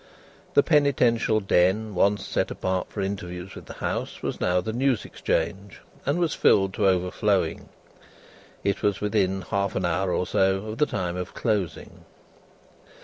[0.55, 5.05] The penitential den once set apart for interviews with the House, was now the news
[5.05, 7.69] Exchange, and was filled to overflowing.
[8.63, 12.03] It was within half an hour or so of the time of closing.